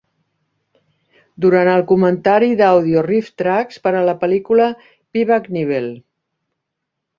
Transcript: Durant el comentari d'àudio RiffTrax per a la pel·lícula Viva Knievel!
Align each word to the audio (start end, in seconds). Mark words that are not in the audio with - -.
Durant 1.45 1.69
el 1.73 1.83
comentari 1.91 2.49
d'àudio 2.63 3.05
RiffTrax 3.09 3.79
per 3.85 3.93
a 3.99 4.03
la 4.09 4.17
pel·lícula 4.25 4.73
Viva 5.19 5.41
Knievel! 5.47 5.89